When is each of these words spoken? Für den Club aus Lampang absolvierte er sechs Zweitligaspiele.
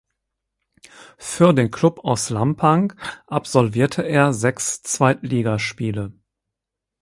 Für 1.19 1.53
den 1.53 1.69
Club 1.69 1.99
aus 2.05 2.31
Lampang 2.31 2.93
absolvierte 3.27 4.01
er 4.01 4.33
sechs 4.33 4.81
Zweitligaspiele. 4.81 6.11